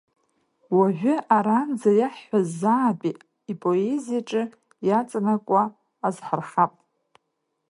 Уажәы 0.77 1.15
аранӡа 1.35 1.91
иаҳҳәаз 1.99 2.47
заатәи 2.59 3.13
ипоезиаҿы 3.51 4.43
иаҵанакуа 4.87 5.63
азҳархап. 6.07 6.73